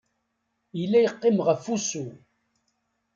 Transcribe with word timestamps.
Yella 0.79 0.99
yeqqim 1.01 1.37
ɣef 1.47 1.63
usu. 1.75 2.05